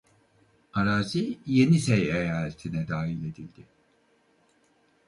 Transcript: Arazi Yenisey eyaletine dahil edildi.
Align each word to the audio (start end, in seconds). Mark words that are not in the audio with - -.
Arazi 0.73 1.23
Yenisey 1.53 2.11
eyaletine 2.11 2.87
dahil 2.87 3.23
edildi. 3.29 3.65